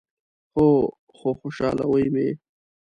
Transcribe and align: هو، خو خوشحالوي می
هو، 0.55 0.67
خو 1.15 1.29
خوشحالوي 1.39 2.05
می 2.13 2.27